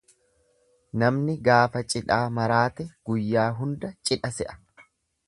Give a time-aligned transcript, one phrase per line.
[1.01, 4.57] Namni gaafa cidhaa maraate guyyaa hunda cidha se'a.